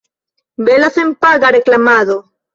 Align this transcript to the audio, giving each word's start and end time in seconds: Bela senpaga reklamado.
Bela 0.69 0.89
senpaga 0.95 1.53
reklamado. 1.57 2.15